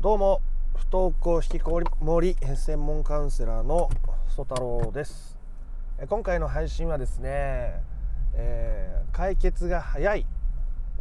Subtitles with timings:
[0.00, 0.40] どうも
[0.76, 3.90] 不登校引きこもり専門カウンセラーの
[4.34, 5.38] 曽太郎です。
[6.08, 7.82] 今回の配信はですね、
[8.32, 10.24] えー、解決が早い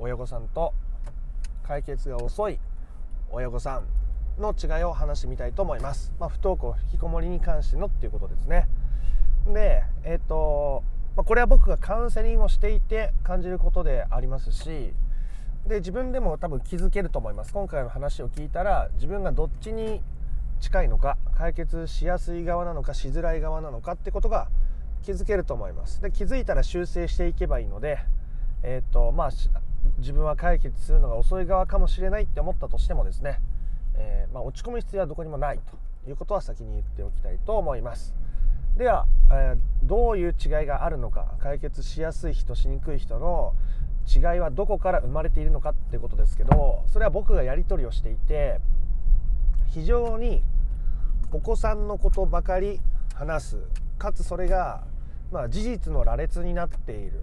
[0.00, 0.74] 親御さんと
[1.62, 2.58] 解決が遅い
[3.30, 3.84] 親御さん
[4.42, 8.66] の違いを話してみたいと思います、まあ、不登校引きこもりに関してのっていうことですね。
[9.46, 10.82] でえっ、ー、と、
[11.14, 14.92] まあ、これは僕がカウンセリングをしていて感じることでありますし
[15.68, 17.52] で自分でも多分気づけると思います。
[17.52, 20.00] 今回の話を聞いたら自分がどっちに
[20.60, 24.48] 近いのか解決しやすい側なのかしづらい側なのかってことが
[25.02, 26.00] 気づけると思います。
[26.00, 27.98] で気づいたら修正していけばいいので
[28.62, 29.30] えっ、とまあ
[29.98, 33.38] 自分は解決するのが遅い側かもしれないって思ったとしてもですね、
[33.94, 35.60] えー、まあ、落ち込む必要はどこにもない
[36.04, 38.14] ということは先に言っておきたいと思います。
[38.76, 43.54] では、えー、どういう違いがあるのか解決しやすい人しにくい人の
[44.08, 48.60] 違いはどこから生まれているのかってことですけどそれは僕がやり取りをしていて
[49.66, 50.42] 非常に
[51.30, 52.80] お子さんのことばかり
[53.14, 53.56] 話す
[53.98, 54.84] かつそれが、
[55.30, 57.22] まあ、事実の羅列になっている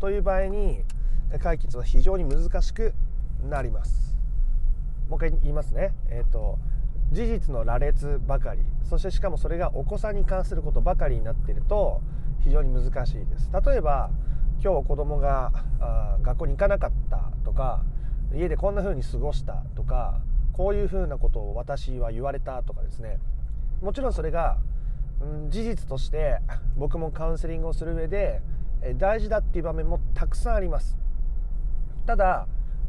[0.00, 0.82] という場合に
[1.40, 2.92] 解決は非常に難しく
[3.48, 4.16] なります。
[5.08, 5.92] もう一回言いますね。
[6.10, 6.58] えっ、ー、と
[7.12, 12.00] 事実の羅列ばかりそしてしかもそれがお子さんに関することばかりになっていると
[12.42, 13.50] 非常に難しいです。
[13.66, 14.10] 例えば
[14.64, 17.82] 今日子供があ学校に行かなかったとか
[18.32, 20.20] 家でこんな風に過ごしたとか
[20.52, 23.18] こういう風なことを私は言われたとかですね。
[23.80, 24.58] もちろんそれが、
[25.20, 26.38] うん、事実として
[26.76, 28.40] 僕もカウンセリングをする上で
[28.98, 30.96] 大事だっていう場面もたくさんあります。
[32.06, 32.46] ただ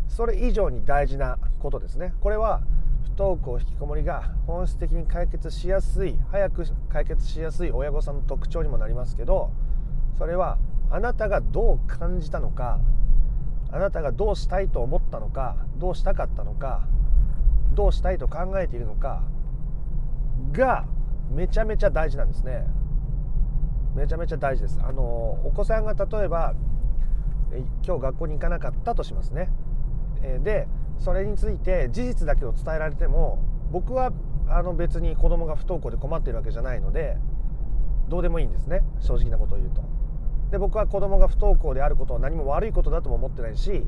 [0.08, 2.14] それ以上に大事なことですね。
[2.22, 2.62] これは
[3.04, 9.52] 不登校引きこもりが本質的に解決しやすい早く解決しやすい親御さんの特徴にもなりますけど
[10.20, 10.58] それは
[10.94, 12.80] あなたがどう感じたのか
[13.72, 16.88] あなたがどうしたいと思ったのかどうしたかったのか
[17.74, 19.24] どうしたいと考えているのか
[20.52, 20.86] が
[21.32, 22.68] めちゃめちゃ大事なんですね。
[23.96, 24.80] めちゃめちゃ大事です。
[24.84, 25.02] あの
[25.44, 26.54] お子さんが例えば
[27.84, 29.50] 今日学校に行かなかったとしますね。
[30.44, 30.68] で
[31.00, 33.40] それについて事実だけを伝えられても
[33.72, 34.12] 僕は
[34.48, 37.18] あの別に子供が不登校で困ってるわけじゃないので
[38.10, 38.84] どうでもいいんですね。
[39.00, 39.82] 正直なことを言うと。
[40.54, 43.84] で僕は子供が不登校であることは何も悪いことだとも思ってないし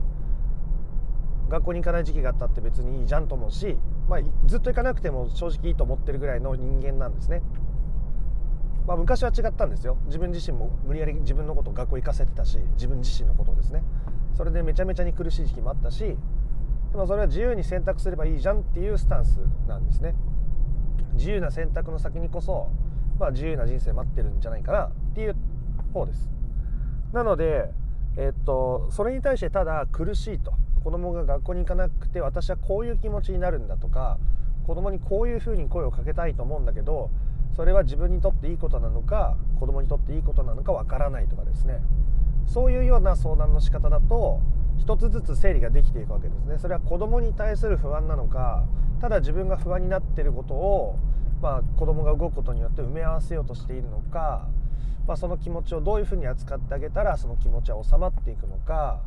[1.48, 3.78] 学校に行かない時期があったって別にいいじゃんと思うし、
[4.10, 7.44] まあ、ずっと行かなくても正直いいと思ってるぐらいの人間なんですね。
[8.88, 9.98] まあ、昔は違ったんですよ。
[10.08, 13.84] 自分自身も無理やり自分のことを学校行かせてたし自分自身のことですね。
[14.34, 16.18] それでめちゃめちゃに苦しい時期もあったしで
[16.96, 19.38] もそれは自由に選択すればいいじゃんっていうスタンス
[19.68, 20.16] なんですね。
[21.14, 22.72] 自由な選択の先にこそ、
[23.20, 25.36] まあ、自由な人生待ってるんじゃないかなっていう
[25.94, 26.35] 方です。
[27.16, 27.72] なので、
[28.18, 30.54] えっと、それに対してただ苦しいと。
[30.84, 34.20] 子供が学校に行かなくて私はこういう気持ちになるんだとか
[34.68, 37.10] 子供にこういうふうに声をかけたいと思うんだけど
[37.56, 41.82] それは自分にとっていいことなのか子供にとっていいことなのかわからないとかですね。
[42.46, 44.42] そういうような相談の仕方だと
[44.78, 46.60] 一つずつ整理ができていくわけですね。
[46.60, 48.64] それは子供に対する不安なのか
[49.02, 51.00] ただ自分が不安になっていることを、
[51.42, 54.48] まあ、子供が動くことによって埋め合わせようとしているのか
[55.08, 59.02] まあ、その気持ちをどういうふうに扱ってあげたらその気持ちは収まっていくのか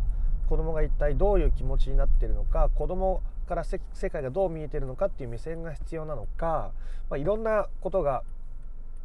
[0.48, 6.72] 子供が一体どういう気持ちになっているのか子供から世界がどう見えているのかっていう目線が必要なのか、
[7.10, 8.22] まあ、いろんなことが、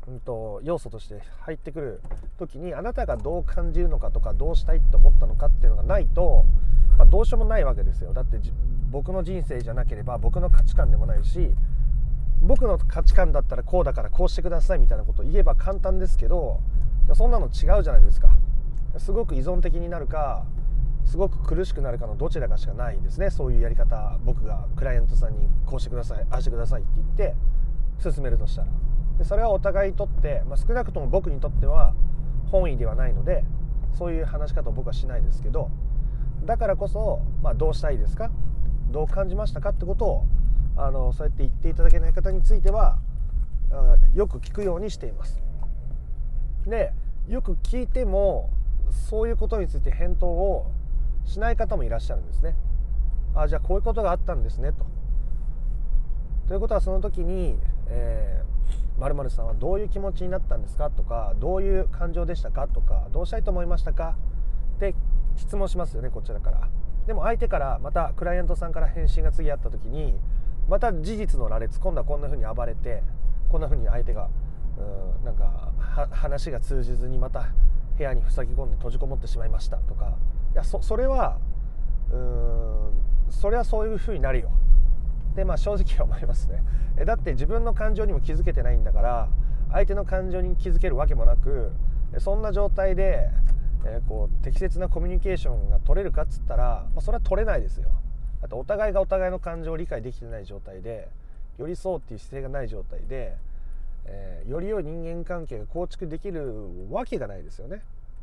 [0.07, 2.01] うんと、要素として入ってくる
[2.37, 6.45] 時にあなたがどう感じるのかとかどうしたいって思ったのかっていうのがないと、
[6.97, 8.13] まあ、どうしようもないわけですよ。
[8.13, 8.37] だって
[8.91, 11.55] 僕の人生じゃなければ僕の価値観でもないし
[12.43, 16.59] 僕の価値観だったらこうだからこうしてくださいみたいなことを言えば簡単ですけど
[17.13, 17.49] そんなの違
[17.79, 18.29] うじゃないですか。
[18.97, 20.45] すごく依存的になるか
[21.05, 23.29] すごく苦しくなるかのどちらかしかないですね。
[23.31, 27.35] そういうやり方僕がクライアントさんにこうしてくださいああしてくださいって言って
[28.11, 28.67] 進めるとしたら。
[29.17, 31.93] でそれはお互いにとって、まあ、少なくとも僕にとっては
[32.51, 33.43] 本意ではないので
[33.97, 35.69] そういう話し方を僕はしないですけど
[36.45, 38.31] だからこそ、まあ、どうしたいですか？
[38.91, 39.69] どう感じましたか？
[39.69, 40.25] ってことを
[40.75, 42.97] あのそうやって言っていただけない方については
[44.13, 45.41] よく聞くようにしています。
[46.65, 46.93] で
[47.27, 48.49] よく聞いても
[48.91, 50.71] そういうことについて返答を
[51.25, 52.55] しない方もいらっしゃるんですね。
[53.35, 54.85] あじゃあこういうことがあったんですねと。
[56.47, 57.57] ということはその時に
[57.87, 64.15] 「えー、○○さんはどういう気持ちになったんですか?」とか「どういう感情でしたか?」とか「どうしたいと思いましたか?」
[64.77, 64.93] って
[65.35, 66.67] 質問しますよねこちらから。
[67.07, 70.17] でも相手からまたクライアントさんから返信が次あった時に
[70.67, 73.03] また事実の羅列今度はこんな風に暴れて
[73.49, 74.29] こんな風に相手が
[74.77, 75.71] うんなんか
[76.11, 77.47] 話が通じずにまた
[77.97, 80.15] 部屋に塞ぎ込んで閉じこもってしまいましたとか。
[80.53, 81.37] いやそそれは
[82.11, 82.93] うん
[83.29, 84.51] それはそういう風になるよ。
[85.35, 86.63] でまあ正直思いますね。
[86.97, 89.29] えだって自分の感情にも気づけてないんだから
[89.71, 91.71] 相手の感情に気づけるわけもなく
[92.19, 93.29] そんな状態で、
[93.85, 97.89] えー、こう適切なコミュニケーションが取れるかっつったら、まあ、それは取れないですよ。
[98.43, 101.07] あとお互いがお互いの感情を理解できてない状態で
[101.57, 103.37] 寄り添うっていう姿勢がない状態で、
[104.05, 107.81] えー、より良い人間関係が構築できるわけがないですよね。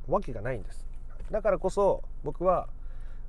[0.08, 0.86] わけがないんです。
[1.30, 2.68] だからこそ僕は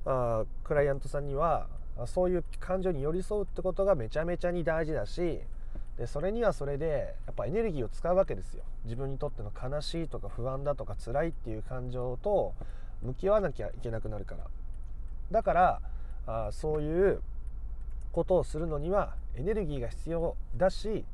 [0.04, 1.66] あクライアントさんには
[2.06, 5.40] そういう感情に寄り添うってことがめちゃめちゃに大事だし
[5.96, 8.64] でそれにはそれでやっぱエネルギーを使うわけですよ。
[8.84, 12.54] 自分にとっての悲しいとか不安だとか辛いっていう感情と
[13.02, 14.44] 向き合わなきゃいけなくなるから。
[15.30, 15.80] だから
[16.26, 17.20] あそういう
[18.12, 21.04] ことをするのにはエネルギーが必要だし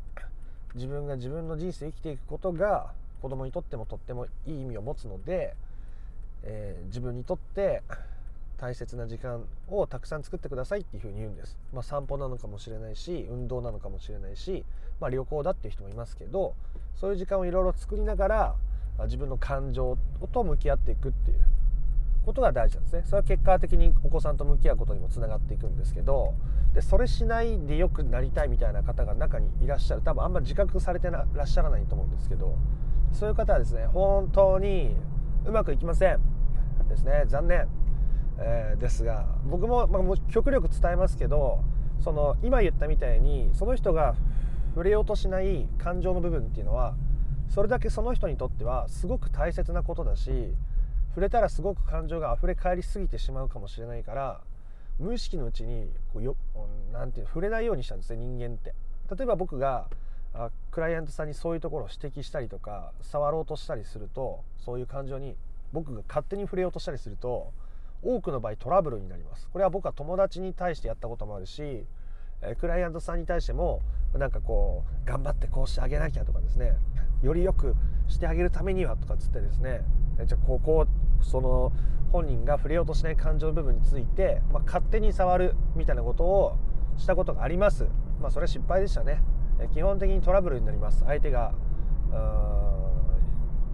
[0.75, 5.55] 自分が自分の人生生きていくことが子供にとってもとってもいい意味を持つので、
[6.43, 7.83] えー、自分にとって
[8.59, 14.65] 大切な時間をたくさん作ってくださいっていうふうに言うんです、まあ、散歩なのかもしれないし運動なのかもしれないし、
[15.01, 16.55] まあ、旅行だっていう人もいますけど
[16.97, 18.55] そういう時間をいろいろ作りながら
[19.05, 19.97] 自分の感情
[20.33, 21.41] と向き合っていくっていう
[22.29, 23.03] ことが大事なんですね。
[23.07, 26.35] それは結果的にお子さんと向き合うことにもつながっていくんですけど
[26.75, 30.03] でそれしないでよくなりたいみたいな方が中にいらっしゃる。
[30.03, 32.55] 多分あんま自覚されてらっしゃらないと思うんですけど
[33.13, 34.95] そういう方はですね本当に
[35.47, 36.21] うまくいきません
[36.89, 37.25] ですね。
[37.27, 37.67] 残念。
[38.41, 41.59] えー、ですが僕も,、まあ、も極力伝えますけど
[41.99, 44.15] その今言ったみたいにその人が
[44.75, 46.95] 触れようとしない感情の部分っていうのは
[47.49, 50.55] それだけその人にとってはすごく大切なことだし
[51.19, 54.41] 触れたらすごく感情が溢れ返りすぎてしまうかもしれないから
[55.01, 56.37] 無意識のうちにこうよ
[56.93, 58.73] なんていう触れないようにしたんですね人間って。
[59.17, 59.89] 例えば僕が
[60.33, 65.35] あクライアントさんにそういうところを指摘したりとか触ろうとしたりするとそういう感情に
[65.73, 67.53] 僕が勝手に触れようとしたりすると
[68.05, 69.49] 多くの場合トラブルになります。
[69.53, 71.85] これは僕は友達に対してやったこともあるし
[72.43, 73.83] えクライアントさんに対しても
[74.17, 76.77] なんかこう頑張ってこうしてあげなきゃとかですね。
[77.23, 77.75] よりよく
[78.07, 79.83] してあげるためにはとかつってですね。
[80.25, 80.87] じゃあここ
[81.21, 81.73] その
[82.13, 86.57] 本人が触れようとしない感情の部分について、まあ、勝手に触るみたいなことを
[86.97, 87.87] したことがあります。
[88.21, 89.23] まあそれは失敗でしたね。
[89.73, 91.05] 基本的にトラブルになります。
[91.05, 91.53] 相手が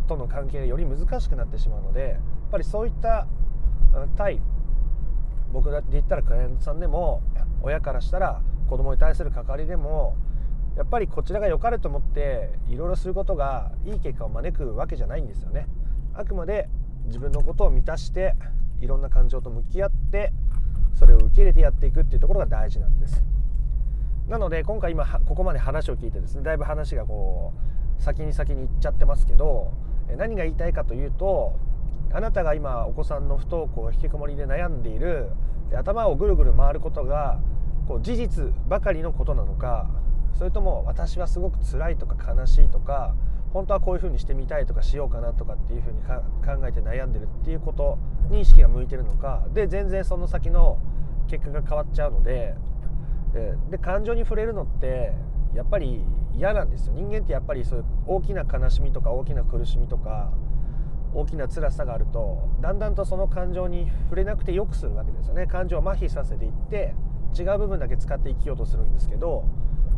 [0.07, 2.19] との関係がより難しくなってしまうのでやっ
[2.51, 3.27] ぱりそういった
[4.17, 4.41] 対
[5.53, 7.23] 僕で言ったらクライアントさんでも
[7.63, 10.17] 親からしたら子供に対する関わりでも
[10.77, 15.69] やっぱりこちらが良かれと思っていろいろすることがいい結果を招くわけじゃないんですよね。
[16.13, 16.69] あくまで
[17.07, 18.35] 自分のことを満たして
[18.81, 20.33] いろんな感情と向き合って
[20.95, 23.23] それを受け入れてやっていくっていうところが大事なんです。
[24.29, 27.53] なので今回今ここまで話を聞いてですねだいぶ話がこ
[27.99, 29.71] う先に先に行っちゃってますけど
[30.17, 31.59] 何が言いたいかというと
[32.13, 35.29] あなたが今お子さんの不登校引きこもりで悩んでいる
[35.71, 37.39] で頭をぐるぐる回ることが
[37.87, 39.91] こう事実ばかりのことなのか
[40.39, 43.15] それとも私はすごく辛いとか悲しいとか
[43.55, 47.99] 本当はこういうふうにしてみたいとかしようかなとかっていうふうに考えて悩んでるっていうこと
[48.29, 50.79] に意識が向いてるのかで全然その先の
[51.29, 52.57] 結果が変わっちゃうので
[53.71, 55.13] で感情に触れるのって
[55.55, 56.05] やっぱり
[56.37, 56.95] 嫌なんですよ。
[56.95, 60.33] 人間ってやっぱりそういう大きな悲しみとか大きな苦しみとか
[61.15, 65.47] 大きな辛さがあるとだんだんとその感情に触れなくてよくするわけですよね。
[65.47, 66.95] 感情を麻痺させていって
[67.39, 69.45] 違う部分だけ使って生きようとするんですけど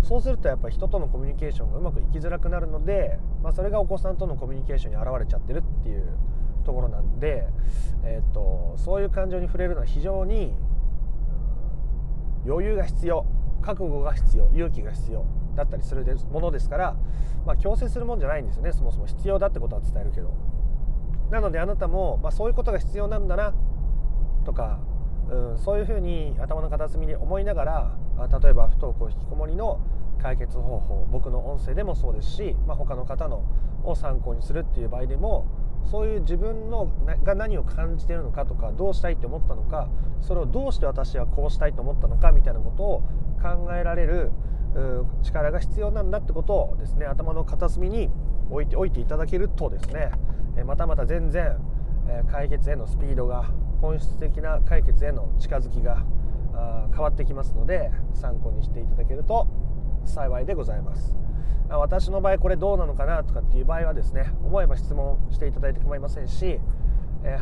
[0.03, 6.07] そうするとやっぱり人とのコミュニケーションがうまくいきづらくなるので、まあ、それがお子さんとのコミュニケーションに表れちゃってるっていう
[6.65, 7.47] ところなんで、
[8.05, 10.55] えー、っとそういう感情に触れるのは非常に
[12.47, 13.27] 余裕が必要
[13.63, 15.25] 覚悟が必要勇気が必要
[15.57, 16.97] だったりするものですから、
[17.45, 20.33] まあ、強制するもんじゃないんですよねそもそも必要だってことは伝えるけど。
[21.31, 23.53] なのであなたも、まあ、そういうことが必要なんだな
[24.45, 24.79] とか、
[25.29, 27.99] うん、そういうふうに頭の片隅に思いながら
[28.43, 29.81] 例えば不登校引きこもりの
[30.21, 33.45] 解決方法僕の音声でもそうですし、まあ、他の方の
[33.85, 35.47] を参考にするっていう場合でも
[35.91, 36.91] そういう自分の
[37.23, 39.89] が何を感じているのかとかどうしたいって思ったのか
[40.21, 43.03] それをどうして私はこうしたいと思ったのかみたいなことを
[43.41, 44.33] 考えられる
[45.23, 48.11] 力が必要なんだってことをですね頭の片隅に
[48.51, 50.11] 置いておいていただけるとですね
[50.65, 51.57] またまた全然
[52.31, 56.05] 解決へのスピードが本質的な解決への近づきが
[56.93, 59.47] 変わってきますので参考にしていただけると
[60.05, 61.15] 幸いでございます。
[61.69, 66.61] 私の場合これどうなのかなとかっていう場合はですね思えば質問していただいて構いませんし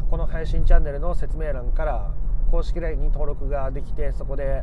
[0.08, 2.14] この配信チャンネルの説明欄から
[2.50, 4.62] 公式 LINE に登録ができてそこで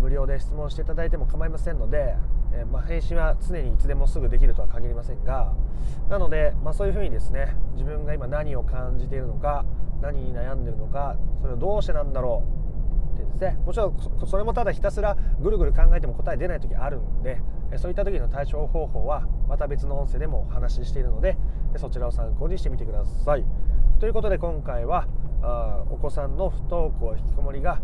[0.00, 2.14] 無料で質問していただいても構いませんので
[2.56, 5.52] えまあ、返信は常にいつでもすぐできるとは限りませんが
[6.08, 9.64] なので、まあ、そういうふうにですね自分が今何を感じているのか
[10.00, 12.63] 何に悩んでいるのかそれをどうしてなんだろう
[13.40, 17.40] ねもちろんそれもただひたすらぐるぐる考えても答え出ない時あるんで
[17.76, 21.36] そういった時の対処方法はまた別の音声でもお話ししているので
[21.76, 23.44] そちらを参考にしてみてください。
[24.00, 25.06] ということで今回は
[25.42, 27.80] あお子さんの不登校引きこもりが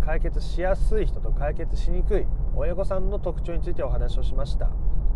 [0.00, 4.70] 解決しやすい人と解決しにくい親御さんの特徴についてお話をしました。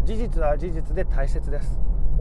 [0.05, 1.79] 事実は事実で大切です。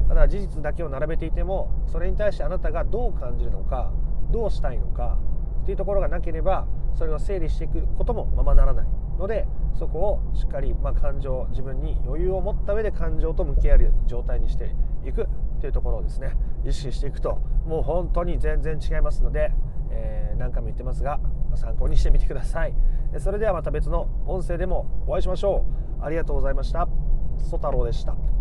[0.07, 3.91] ただ事実だけを並べていてもそれに対してあなたがどう感じるのか
[4.31, 5.17] どうしたいのか
[5.61, 8.85] っていうところがなければそれを整理していくこともままならない
[9.17, 9.47] ので
[9.77, 15.27] そこをしっかり、まあ、感情自分に余裕を持った上で感情と向き合える状態にしていく
[15.61, 16.35] というところをですね
[16.65, 19.51] 意識していくともう本当に全然違いますので、
[19.91, 21.19] えー、何回も言ってますが
[21.55, 22.73] 参考にしてみてください。
[23.19, 25.65] それではまた別の音声でもお会いしましょ
[26.01, 26.03] う。
[26.03, 26.87] ありがとうございました。
[27.37, 28.32] ソ太郎でした。